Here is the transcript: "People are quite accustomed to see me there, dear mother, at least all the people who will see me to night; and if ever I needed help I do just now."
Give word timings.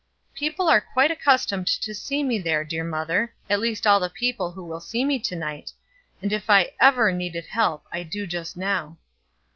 "People 0.33 0.67
are 0.67 0.81
quite 0.81 1.11
accustomed 1.11 1.67
to 1.67 1.93
see 1.93 2.23
me 2.23 2.39
there, 2.39 2.63
dear 2.63 2.83
mother, 2.83 3.35
at 3.51 3.59
least 3.59 3.85
all 3.85 3.99
the 3.99 4.09
people 4.09 4.49
who 4.49 4.63
will 4.63 4.79
see 4.79 5.05
me 5.05 5.19
to 5.19 5.35
night; 5.35 5.71
and 6.23 6.33
if 6.33 6.49
ever 6.49 7.11
I 7.11 7.13
needed 7.13 7.45
help 7.45 7.85
I 7.91 8.01
do 8.01 8.25
just 8.25 8.57
now." 8.57 8.97